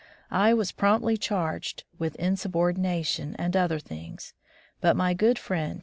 I 0.31 0.55
was 0.55 0.71
promptly 0.71 1.15
charged 1.15 1.83
with 1.99 2.17
"insubordina 2.17 3.05
tion 3.05 3.35
and 3.35 3.55
other 3.55 3.77
things, 3.77 4.33
but 4.79 4.95
my 4.95 5.13
good 5.13 5.37
friend. 5.37 5.79